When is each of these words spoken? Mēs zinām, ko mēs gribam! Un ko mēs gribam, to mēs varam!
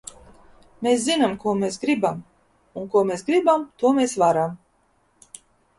Mēs 0.87 1.03
zinām, 1.09 1.35
ko 1.43 1.53
mēs 1.61 1.77
gribam! 1.85 2.25
Un 2.83 2.91
ko 2.97 3.07
mēs 3.11 3.27
gribam, 3.31 3.71
to 3.83 3.95
mēs 4.01 4.19
varam! 4.25 4.59